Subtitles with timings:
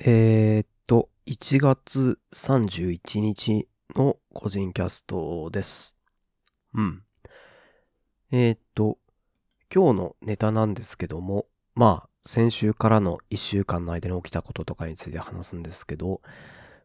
[0.00, 3.66] えー、っと、1月31日
[3.96, 5.96] の個人キャストです。
[6.72, 7.02] うん。
[8.30, 8.98] えー、っと、
[9.74, 16.20] 今日のネタなんですけども、まあ、先週からの1週間の間に起きたこととかについて話すんですけど、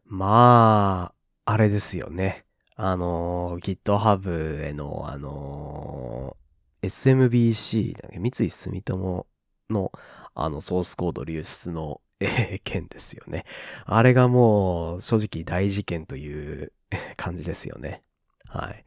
[0.04, 1.14] ま
[1.46, 2.44] あ、あれですよね。
[2.74, 6.36] あの、GitHub への、あの、
[6.82, 9.26] SMBC、三井住友
[9.70, 9.92] の、
[10.34, 13.44] あの、ソースコード流出の、えー件ですよね。
[13.84, 16.72] あれがもう、正直大事件という
[17.16, 18.02] 感じですよね。
[18.46, 18.84] はい。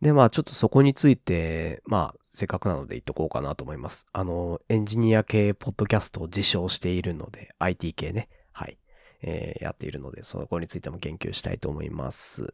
[0.00, 4.06] で、まあ、ちょっとそこについて、まあ、せっかくなので言っとこうかなと思います。
[4.12, 8.28] あの、エンジニア系ポッドキャストを自称しているので、IT 系ね。
[8.52, 8.78] はい。
[9.22, 12.50] えーやっているので、そこについても言及したいと思います。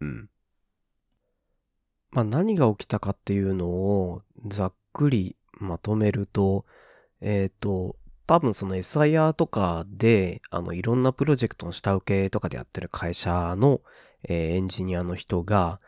[0.00, 0.30] うん。
[2.10, 6.64] まあ、何が起きたかっていうのをざっくりまとめると、
[7.20, 7.96] えっ、と、
[8.28, 13.80] 多分その SIR とかで、あの、いろんなプロジェクトの下請けとかでやってる会社の、
[14.24, 15.80] えーエンジニアの人が、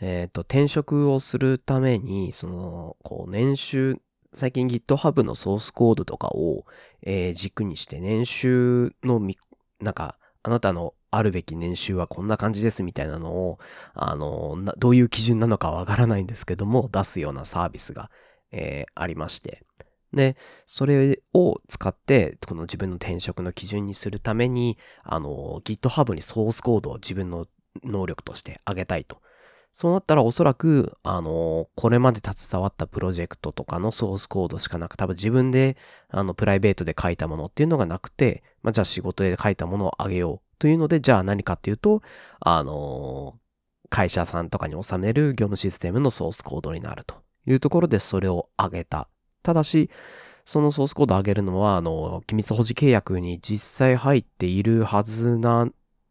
[0.00, 4.00] えっ、と、転職をするために、その、こう、年収、
[4.32, 6.64] 最近 GitHub のソースコードとかを、
[7.02, 9.36] えー軸にして、年収のみ、
[9.80, 13.58] なんか、あなたのあるべき年収はこんな感じですみたいなのを、
[13.94, 18.12] あの、どういう基準なのかわからないんですけども、出すようなサービスが、
[18.52, 19.64] えーありまして。
[20.12, 27.46] で、それを使って、この自分の転職の基準にするために、あの、GitHub にソースコードを自分の
[27.84, 29.18] 能力としてあげたいと。
[29.72, 35.76] そうなったらおそらく、あの、これまで携わったプロジェクトとかのソースコードしかなく、多分自分で、
[36.08, 42.02] あの、プライベートで書いたものっていうのがなくて、まあ、じゃあ仕事で書いたものをあげようというので、じゃあ何かっていうと、
[42.40, 43.38] あの、
[43.90, 47.16] 会社さんとかに収める業務システムのソースコードになると
[47.46, 49.08] いうところでそれをあげた。
[49.42, 49.90] ただし、
[50.44, 55.68] そのソースコードを上げるのは、あの、機密保持契約に実際入っているはずな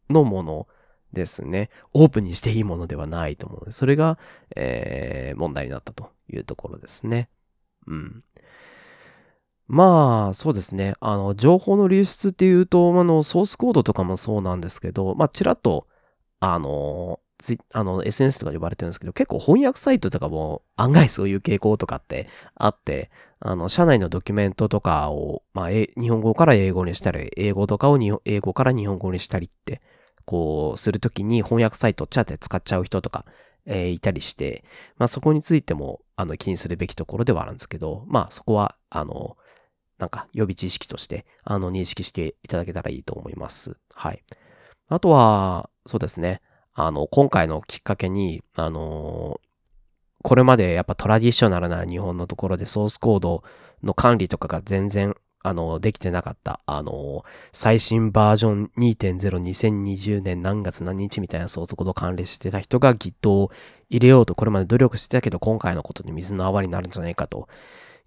[0.09, 0.67] のもの
[1.13, 1.69] ですね。
[1.93, 4.17] オープンにしていいものではないと思うので、それが、
[4.55, 7.29] えー問題になったというところですね。
[7.87, 8.23] うん。
[9.67, 10.95] まあ、そうですね。
[10.99, 15.87] あの、情報の流出っていうと、あの、ソースコードとかもそうなんですけど、まあ、ちらっと、
[16.39, 29.81] あの、ツイあの、SNS とかで呼ばれてるんですけど、結構翻訳サイトとかも案外そういう傾向とかって あって、あの、社内のドキュメントとかを、まあ、日本語から英語にしたり、英語とかを英語から日本語にしたりって、
[30.25, 33.25] こう、するときに翻訳サイトをチャって使っちゃう人とか、
[33.65, 34.63] えーいたりして、
[34.97, 39.37] まあ、そこについても、あの、気にするべきところではあるんですけど、まあ、そこは、あの、
[39.97, 43.77] なんか予備知識として、あの、認識していただけたらいいと思います。
[43.93, 44.23] はい。
[44.89, 46.41] あとは、そうですね。
[46.73, 49.39] あの、今回のきっかけに、あの
[50.21, 53.43] これまでやっぱトラディショナルな日本のところでソースコード
[53.83, 63.49] の管理とかが全然、あの、できてなかった、あの、最新バージョン2.02020年何月何日みたいなソースコード管理してた人が Git を
[63.89, 67.47] 入れようとこれまで努力してたけど、今回のことで水の泡になるんじゃないかと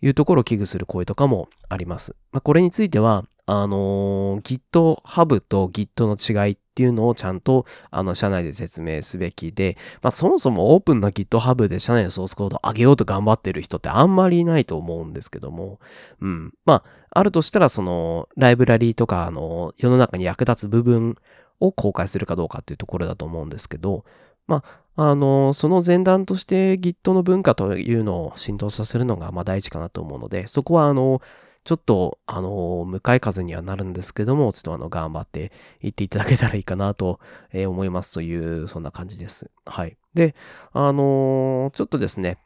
[0.03, 2.15] いうところを危惧する声とかもあります。
[2.33, 3.25] まあ、これについては、
[3.55, 15.81] あの GitHub と Git の違いっていうのをちゃんと、あの、社内で説明すべきで、まあ、そもそもオープンな GitHub で社内のソースコードを上げようと頑張ってる人ってあんまりいないと思うんですけども、
[16.23, 16.55] うん。
[16.65, 21.17] まあ、あるとしたら、その、ライブラリーとか、あの、世の中に役立つ部分
[21.61, 24.07] を公開するかどうかっていうところだと思うんですけど、
[24.47, 24.65] ま
[24.97, 31.21] あ、あの、その前段として Git の文化というのを浸透させるのが、まあ大事かなと思うので、そこは、あの、
[31.65, 37.21] ちょっと、あの、向かい風にはなるんですけども、ちょっとあの、頑張っていっていただけたらいいかなと、
[37.53, 39.51] えー思いますという、そんな感じです。
[39.65, 39.97] はい。
[40.15, 40.35] で、
[40.73, 42.39] あのちょっとですね、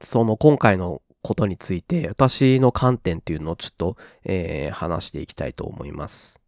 [0.00, 6.40] その今回のことについて、私の観点っていうのをちょっと、えー話していきたいと思います。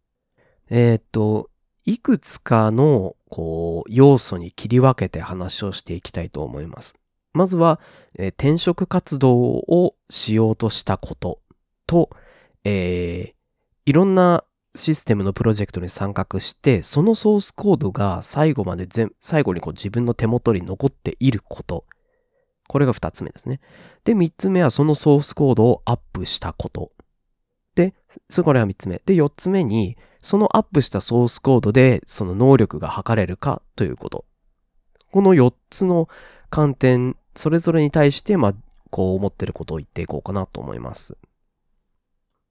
[0.69, 1.49] えっと、
[1.85, 6.95] いくつかの、こう、要素に切り分けて話をしていきたいと思います。
[7.33, 7.79] まずは、
[8.17, 11.39] えー転職活動をしようとしたこと
[11.85, 12.09] と、
[12.63, 13.35] えー
[13.87, 21.85] いろんなシステムのプロジェクトに参画して、そのソースコードが最後まで全、最後にこう自分の手元に残っていること。
[22.67, 23.61] これが二つ目ですね。
[24.03, 26.91] で、三つ目はそのソースコードをアップしたこと。
[27.75, 27.93] で、
[28.27, 29.01] それが三つ目。
[29.05, 34.25] で、四つ目に、そのアップしたソースコードでその能力が測れるかということ。
[35.11, 36.09] この四つの
[36.49, 38.55] 観点、それぞれに対して、まあ、
[38.89, 41.17] こう思ってることを言っていこうかなと思います。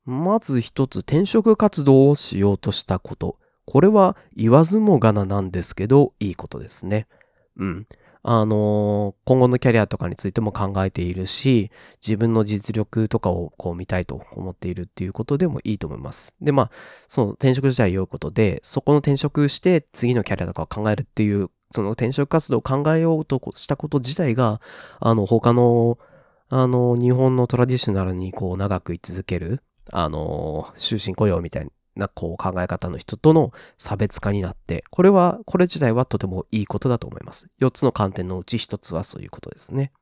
[0.06, 3.38] まず一つ、転職活動をしようとしたこと。
[3.66, 7.06] これは言わずもがななんですけど、いいことですね。
[7.56, 7.86] うん。
[8.26, 11.70] あの、今後のキャリアとかについても考えているし、
[12.02, 16.34] 自分の実力とかをこう見たいと思っているっていうことでもいいと思います。
[16.40, 16.70] で、まあ、
[17.08, 24.60] その転職自体良いことで、そこの転職して次のキャリアとかを考えるっていう、その転職活動を考えようとしたこと自体が、
[25.00, 25.98] あの、他の、
[26.48, 29.62] あの、日本のトラディショナルにこう長く居続ける、
[29.92, 37.48] あの、終身雇用みたいなこう考え方の人との差別化になって、これは、これ自体はとてもいいことだと思います。
[37.60, 39.92] 4つの観点のうち1つはそういうことですね。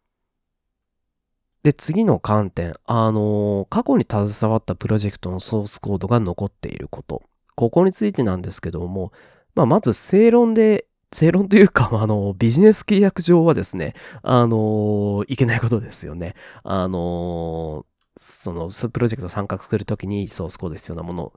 [1.62, 7.22] で、次の観点、あの、過去に携わったプロジェクトのソースコードが残っていること。
[7.54, 9.12] ここについてなんですけども、
[9.54, 16.34] まあ、まず正論で、正論というか、あの、ビジネス契約上はですね、あの、いけないことですよね。
[16.64, 17.86] あの、
[18.22, 21.32] その、プロジェクト参画するときにソースコード必要なものを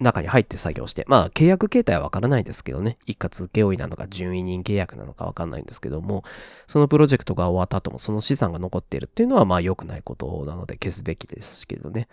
[0.00, 6.24] 中に入って作業して、まあ、契約形態はわからないですけどね、一括請負なのか順位人契約なのかわかんないんですけども、
[6.66, 12.08] そのプロジェクトが終わった後もその資産が残っているっていうのは、まあ、良くないことなので消すべきですけどね。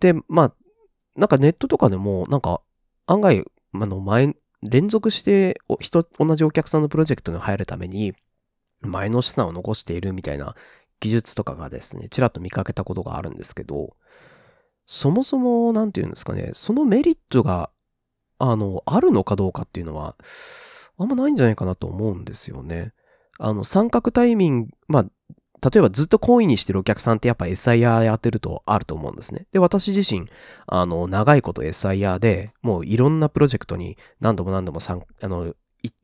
[0.00, 0.52] で、まあ、
[1.16, 2.62] なんかネットとかでも、なんか、
[3.06, 3.44] 案外、
[3.74, 8.14] あの、前、連続して人、同じお客さんのプロジェクトに入るために、
[8.80, 10.54] 前の資産を残しているみたいな
[11.00, 13.96] 技術とかがですね、ちらっと見かけたことがあるんですけど、
[14.86, 17.70] そもそも、なんていうんですかね、そのメリットが、
[18.38, 20.16] あの、あるのかどうかっていうのは、
[20.98, 22.92] あんまないんじゃないかなと思うんですよね。
[23.38, 25.06] あの、三角タイミング、まあ、
[25.70, 29.46] 例えばずっとコインにしてるお客さんってやっぱ SIR やってるとあると思うんですね。
[29.52, 30.28] で、私自身、
[30.66, 35.54] あの、長いこと SIR で、もういろんなプロジェクトに何度も何度もあの、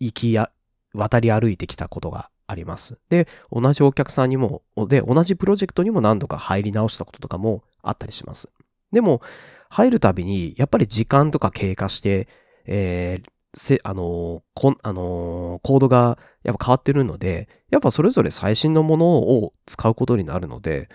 [0.00, 0.50] 行きや、
[0.94, 2.99] 渡り歩いてきたことがあります。
[3.09, 8.49] で、同じお客さんにも、で、同じプロジェクトにも何度か入り直したこととかもあったりします。
[8.93, 9.23] でも、
[9.71, 12.29] 入るたびに、やっぱり時間とか経過して、
[12.67, 20.89] えー、せ、あのこ、あのコードがやっぱ変わってるので、やっぱそれぞれ最新のものを使うことになるので、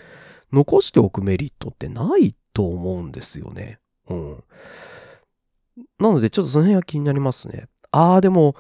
[0.52, 3.80] 残しておくメリットってないと思うんですよね。
[4.10, 4.44] うん。
[6.00, 7.68] なので、ちょっとその辺は気になりますね。
[7.92, 8.56] ああ、でも、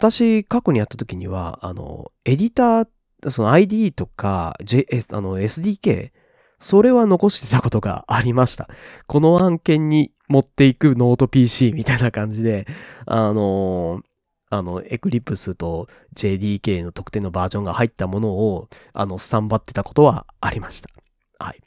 [0.00, 6.10] 私、過去にやった時には、あの、エディター、その IDE とか、JS、あの、SDK、
[6.58, 8.70] それは残してたことがありました。
[9.06, 12.66] この案件に持っていくノート PC みたいな感じで、
[13.04, 14.00] あの、
[14.48, 20.88] あの、エクリプスと JDK の特定のバージョンが入ったものを、あの、スタンバってたことはありました。
[21.38, 21.60] はい。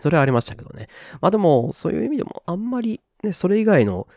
[0.00, 0.88] それはありましたけどね。
[1.20, 4.08] まあでも、そういう意味でも、あんまり、ね、それ以外の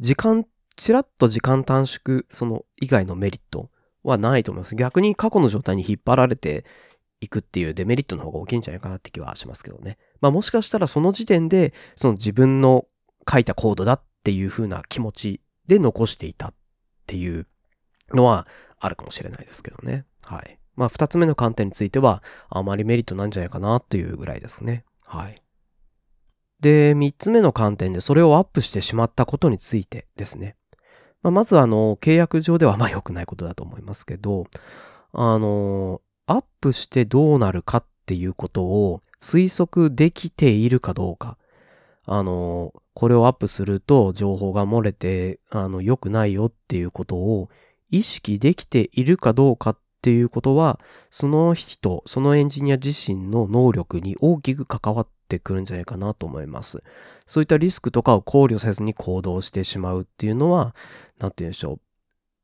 [0.00, 0.44] 時間
[0.76, 3.70] ちらっと時間短縮、その以外のメリット
[4.02, 4.76] はないと思います。
[4.76, 6.64] 逆に過去の状態に引っ張られて
[7.20, 9.98] いくっていうデメリットの方が大きいんじゃないかなって気はしますけどね。
[10.20, 12.86] まあもしかしたらその時点で、その自分の
[13.30, 16.54] 書いたコードだっていう風な気持ちで残していたっ
[17.06, 17.46] ていう
[18.12, 18.46] のは
[18.78, 20.04] あるかもしれないですけどね。
[20.22, 20.58] はい。
[20.76, 24.84] まあ二つ目の観点については、あまりメリットなんじゃないかなっていうぐらいですね。
[25.04, 25.42] はい。
[26.60, 30.56] で、三つ目の観点でそれをアップしてしまったことについてですね。
[31.26, 34.46] まあ、まずあの、契約上ではまあ良くないことだと思いますけど、
[35.12, 41.36] あの、アップしてどうなるかっていうことを推測できているかどうか。
[42.04, 47.50] あの、これをアップすると情報が漏れて、あの、良くないよっていうことを
[47.90, 50.78] 意識できているかどうかっていうことは、
[51.10, 56.82] その人、そのエンジニア自身の能力に大きく関わっててくるんじゃないかなと思います。
[57.26, 60.74] そういったリスクとかを考慮せずに行動してしまうっていうのは、
[61.18, 61.80] なんて言うんでしょう。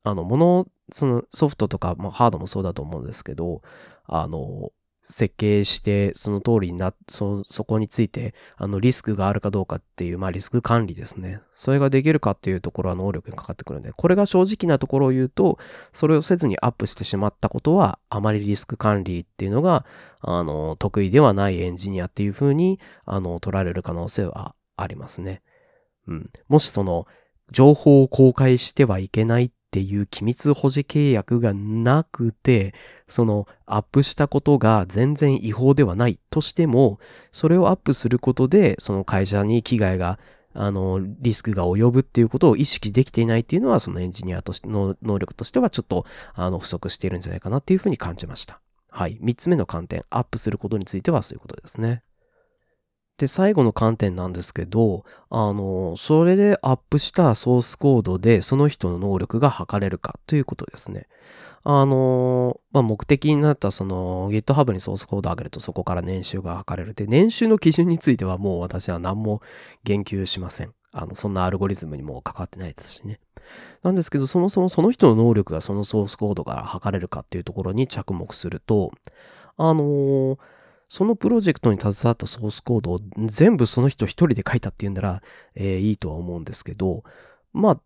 [0.03, 3.61] あの、もの、そのソフトとか、まあ、ハードもそうだと思うんですけど、
[4.05, 4.71] あの、
[5.03, 11.41] 設計して、その通りにな、そ、そこについて、あの、リスクがあるかどうかっていう、まあ、リスク管理ですね。
[11.55, 15.59] それができるかっていうところは能力にかかってくるんで、これが正直なところを言うと、
[15.91, 19.85] それをせずにアップしてしまったことは、あまりリスク管理っていうのが、
[20.21, 25.41] あの、得意ではないエンジニアっていうふうに、あの、取られる可能性はありますね。
[26.07, 26.29] うん。
[26.47, 27.07] もしその、
[27.51, 32.75] 情報を公開してはいけないっていう機密保持契約がなくて、
[33.07, 36.99] そのアップしたことが全然違法ではないとしても、
[37.31, 40.19] それをアップすることで、その会社に危害が、
[40.53, 48.61] あの、リスクが及ぶっていうことを意識できていないっていうのは、そのエンジニアとしての能力としてはちょっと、あの、不足しているんじゃないかなっていうふうに感じました。
[48.91, 49.17] はい。
[49.21, 52.03] 三つ目の観点、アップすることについてはそういうことですね。
[53.23, 61.07] で、最後の観点なんですけど、あの、それでアップしたソースコードでその人の能力が測れるかということですね。
[61.63, 66.93] あの、まあ、目的になったその GitHub にソースコードを上げるとそこから年収が測れる。
[66.93, 69.41] で、年収の基準についてはもう私は何も
[69.85, 70.73] 言及しません。
[70.91, 73.21] あの、そんなアルゴリズムにも関わってないですしね。
[73.83, 78.91] なんですけど、そもそもその人の能力がそのソースコードから測れるかっていうところに着目すると、
[79.55, 80.37] あのー、
[80.93, 85.23] そのプロジェクトに携わったソースコードを全部その人一人で書いたっていうんなら、
[85.55, 87.03] えー、いいとは思うんですけど、
[87.51, 87.81] まあ、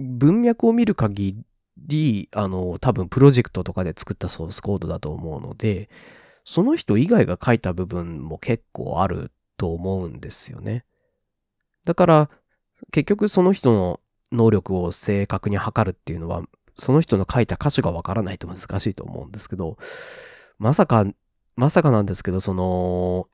[0.00, 1.36] 文脈を見る限
[1.78, 5.88] り、あの、多分プロジェクトとかで作ったソースコードだと思うので、
[6.44, 10.84] その人以外が書いた部分も結構あると思うんですよね。
[11.84, 12.30] だから、
[12.90, 14.00] 結局その人の
[14.32, 16.42] 能力を正確に測るっていうのは、
[16.74, 19.78] その人の書いた歌詞がわからないと難しいと思うんですけど、
[20.58, 21.06] まさか、
[21.56, 23.28] まさかなんですけど、その、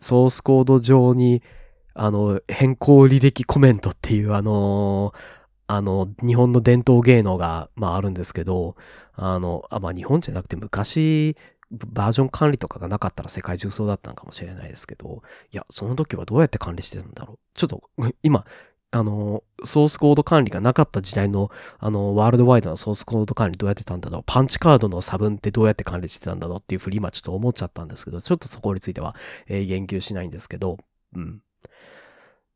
[0.00, 1.42] ソースコード上に、
[1.94, 5.12] あの、変更履歴コメントっていうあの、
[5.66, 8.76] あの、日本の伝統芸能が、まああるんですけど、
[9.14, 11.36] あの、あ、まあ日本じゃなくて昔、
[11.70, 17.38] バージョン管理とかがなかったら世界中そうだったのかもしれないですけど、いや、その時はどうやって管理してたんだろう。
[17.54, 17.82] ちょっと、
[18.22, 18.44] 今、
[18.96, 24.22] あの、ソースコード管理がなかった時代の、あの、ワールドワイドなソースコード管理どうやってたんだろう。
[24.26, 29.14] パンチカードの差分ってどうやって管理してたんだろうっていうふうに今ちょっと思っちゃったんですけど、ちょっとそこについては、
[29.46, 30.78] えー、言及しないんですけど、
[31.14, 31.42] うん。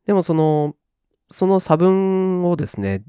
[0.07, 0.75] でもその、
[1.29, 3.05] その差分をですね、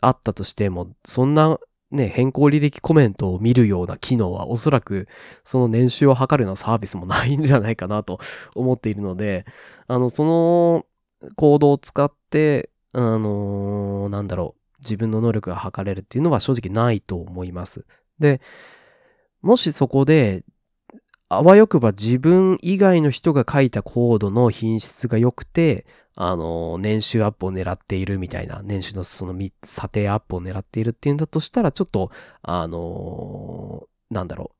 [0.00, 1.58] あったとしても、そんな
[1.90, 5.06] ね、変更履歴コメントを見るような機能はおそらく
[5.44, 8.18] その年収を測るようなサービスもないんじゃないかなと
[8.54, 9.46] 思っているので、
[9.86, 10.84] あの、その
[11.36, 17.84] コードを使って、あのー、なんだろう、自分の能力が測れるっていうのは正直ないと思います。
[18.18, 18.40] で、
[19.42, 20.44] もしそこで、
[21.28, 32.10] あわよくば自分以外の人が書いたコードの品質が良くて、あの、年収アップを狙っているみたいな、年収のその査定アップを狙っているっていうんだとしたら、ちょっと、
[32.42, 34.52] あの、なんだろ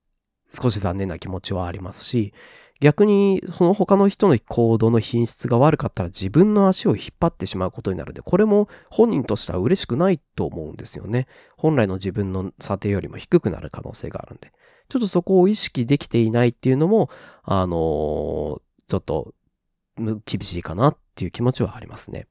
[0.53, 2.35] う、少し残念な気持ちはありますし、
[2.81, 11.27] 逆にその他の人の行動の品質が悪かったら自分の足を引っ張ってしまうことになるので、これも本人としては嬉しくないと思うんですよね。
[11.57, 14.53] 本来の自分の査定よりも低くなる可能性があるんで。
[14.89, 17.11] ちょっとそこを意識できていないっていうのも、
[17.43, 19.35] あのー、ちょっと
[19.97, 22.29] 厳しいかなっていう気持ちはありますね。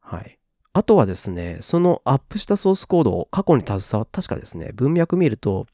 [0.00, 0.38] はい。
[0.72, 5.66] あとはですね、そのアップしたソースコードを過去に携わった、確かですね、文脈見ると、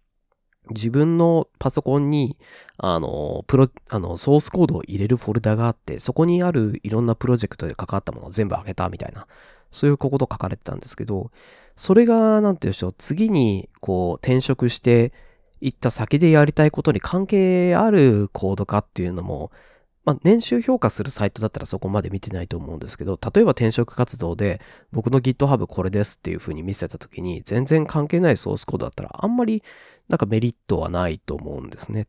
[0.71, 2.37] 自分のパソコンに、
[2.79, 9.27] あの、プロ、あの、ソースコードを入れるフォルダがあって、そこにあるいろんなプロジェクトで関わったものを全部あげたみたいな、
[9.71, 11.31] そういうこと書かれてたんですけど、
[11.77, 15.13] それが、なんて言うでしょう、次に、こう、転職して
[15.61, 19.51] いった先でやりたいことに関係あるコードかっていうのも、
[20.05, 29.63] まあ、年収評価するサイトだったらそこまで見てないと思うんですけど、例えば転職活動で僕の GitHub これですっていう風に見せた時に全然関係ないソースコードだったらあんまり
[30.13, 32.07] なんかメリットはないと思うんですね。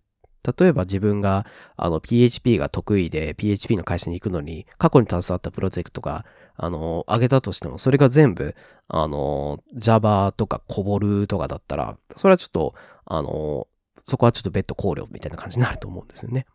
[0.59, 1.45] 例えば自分が
[1.77, 6.25] あの PHP が得意で PHP の会社に行くのに過去に携わったプロジェクトが
[6.57, 8.53] あの上げたとしてもそれが全部
[8.89, 13.67] あの Java とか COBOL とかだったらそれはちょっとあの
[14.03, 16.45] そこはちょっと別途考慮みたいな感じになると思うんですよね。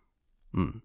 [0.52, 0.82] うん。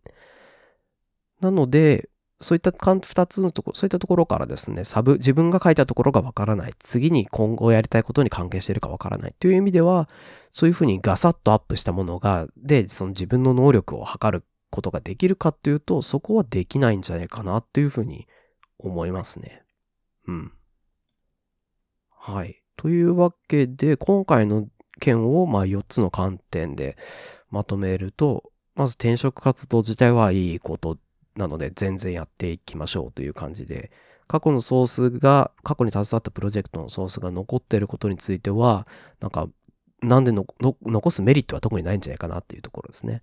[1.42, 2.10] なので、
[2.42, 6.74] そういった二つのところ、そういったところからですね、サブ、自分が書いたところがわからない。
[6.80, 9.36] 次に今後やりたいことに関係しているかわからない。
[9.40, 10.10] という意味では、
[10.52, 18.28] そういうふうにガサッとアップしたものが、で、その自分の能力を測ることができるかっていうと、そこはできないんじゃないかなっていうふうに
[18.78, 19.64] 思いますね。
[20.28, 20.52] うん。
[22.10, 22.62] はい。
[22.78, 24.68] というわけで、今回の
[25.00, 26.98] 件をまあ4つの観点で
[27.50, 30.98] まとめると、まず転職活動自体はいいこと
[31.36, 33.92] なので全然やっていきましょうという感じで、
[34.28, 38.88] 過去のソースが、過去に携わったプロジェクトのソースが残っていることについては、
[39.20, 39.48] なんか、
[40.02, 43.22] なんで残すメリットは特にないんじゃないかなっていうところですね。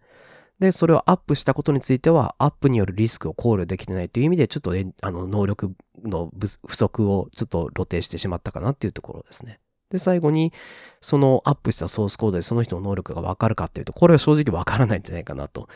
[0.61, 5.75] で、それをアップしたことについては、アップによるリスクを考慮できてないという意味で、ちょっと、あの、能力
[6.05, 6.31] の
[6.67, 9.59] 不足をちょっと露呈してしまったかなっていうところですね。
[9.90, 10.52] で、最後に、
[11.00, 15.69] そのアップしたソースコードでその人の能力がわかるかっていうと、これは正直わからないんじゃないかなと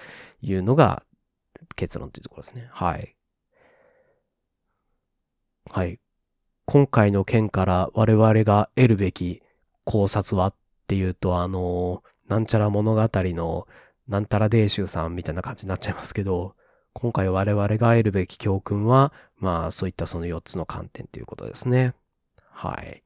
[0.43, 1.03] いうのが
[1.77, 2.69] 結論というところですね。
[2.73, 3.17] はい。
[5.71, 5.99] はい。
[6.67, 9.43] 今回の件から我々が得るべき
[9.85, 10.55] 考察はっ
[10.87, 13.67] ていうと、あの、なんちゃら物語の
[14.09, 16.55] なんたらデーシュさんみたいな感じになっちゃいますけど、
[16.93, 21.95] 今回我々が得るべき教訓は、まあそういったその4つの観点ということですね。
[22.51, 23.04] はい。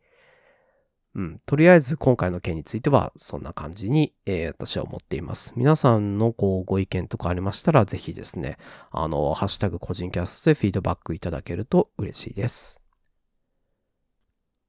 [1.18, 5.52] うん、とりあえず今回の件についてはそんな感じに、えー、私は思っています。
[5.56, 8.56] 皆さんのこうご意見とかありましたら、ぜひですね、
[8.92, 12.80] あの、ハッシュタグ個人キャストでフィードバックいただけると嬉しいです。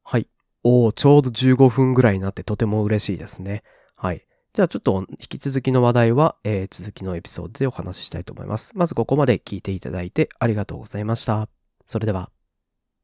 [0.04, 0.28] はい。
[0.64, 3.62] おお、ちょうど15分ぐらいになってとても嬉しいですね。
[3.96, 4.26] はい。
[4.54, 8.76] じゃあちょっと引き続きの話題は、えー、続きのエピソードでお話ししたいと思います。
[8.76, 11.48] まずここまで聞いていただいてありがとうございました。
[11.86, 12.32] それでは。